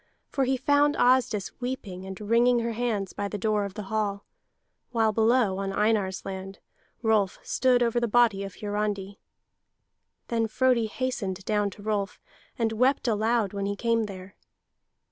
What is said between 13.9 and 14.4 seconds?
there.